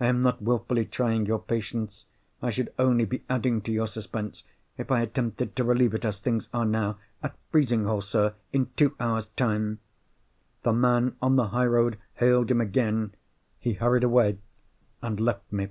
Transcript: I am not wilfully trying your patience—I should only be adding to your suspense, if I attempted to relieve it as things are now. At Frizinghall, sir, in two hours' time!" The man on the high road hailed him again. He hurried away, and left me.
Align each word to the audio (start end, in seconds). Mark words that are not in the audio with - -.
I 0.00 0.06
am 0.06 0.22
not 0.22 0.40
wilfully 0.40 0.86
trying 0.86 1.26
your 1.26 1.40
patience—I 1.40 2.48
should 2.48 2.72
only 2.78 3.04
be 3.04 3.22
adding 3.28 3.60
to 3.60 3.70
your 3.70 3.86
suspense, 3.86 4.44
if 4.78 4.90
I 4.90 5.02
attempted 5.02 5.54
to 5.56 5.62
relieve 5.62 5.92
it 5.92 6.06
as 6.06 6.20
things 6.20 6.48
are 6.54 6.64
now. 6.64 6.96
At 7.22 7.36
Frizinghall, 7.52 8.00
sir, 8.00 8.34
in 8.50 8.70
two 8.78 8.96
hours' 8.98 9.26
time!" 9.26 9.80
The 10.62 10.72
man 10.72 11.16
on 11.20 11.36
the 11.36 11.48
high 11.48 11.66
road 11.66 11.98
hailed 12.14 12.50
him 12.50 12.62
again. 12.62 13.12
He 13.58 13.74
hurried 13.74 14.04
away, 14.04 14.38
and 15.02 15.20
left 15.20 15.52
me. 15.52 15.68